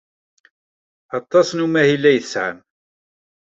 Aṭas 1.17 1.47
n 1.51 1.63
umahil 1.65 2.03
ay 2.09 2.19
tesɛam? 2.23 2.57